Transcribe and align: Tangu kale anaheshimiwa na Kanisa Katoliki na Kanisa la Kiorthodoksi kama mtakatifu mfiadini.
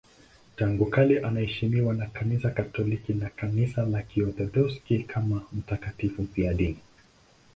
Tangu 0.55 0.85
kale 0.85 1.19
anaheshimiwa 1.21 1.93
na 1.93 2.05
Kanisa 2.07 2.49
Katoliki 2.51 3.13
na 3.13 3.29
Kanisa 3.29 3.85
la 3.85 4.01
Kiorthodoksi 4.01 4.99
kama 5.03 5.43
mtakatifu 5.53 6.21
mfiadini. 6.23 6.79